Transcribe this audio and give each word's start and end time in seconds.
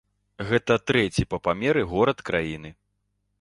Гэта 0.51 0.77
трэці 0.91 1.25
па 1.33 1.39
памеры 1.49 1.85
горад 1.93 2.25
краіны. 2.31 2.69